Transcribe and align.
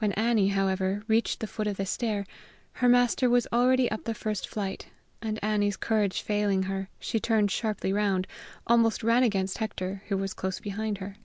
When 0.00 0.12
Annie, 0.12 0.48
however, 0.48 1.02
reached 1.08 1.40
the 1.40 1.46
foot 1.46 1.66
of 1.66 1.78
the 1.78 1.86
stair, 1.86 2.26
her 2.84 2.90
master 2.90 3.30
was 3.30 3.46
already 3.50 3.90
up 3.90 4.04
the 4.04 4.12
first 4.12 4.46
flight, 4.46 4.88
and 5.22 5.42
Annie's 5.42 5.78
courage 5.78 6.20
failing 6.20 6.64
her, 6.64 6.90
she, 6.98 7.18
turning 7.18 7.48
sharply 7.48 7.90
round, 7.90 8.26
almost 8.66 9.02
ran 9.02 9.22
against 9.22 9.56
Hector, 9.56 10.02
who 10.08 10.18
was 10.18 10.34
close 10.34 10.60
behind 10.60 10.98
her. 10.98 11.16